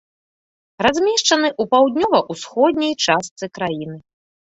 Размешчаны 0.85 1.45
ў 1.49 1.63
паўднёва-ўсходняй 1.73 2.93
частцы 3.05 3.45
краіны. 3.59 3.97